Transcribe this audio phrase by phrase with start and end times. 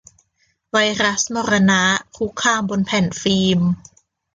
[0.71, 1.81] ไวรัสมรณะ
[2.17, 3.59] คุกคามบนแผ่นฟิล์ม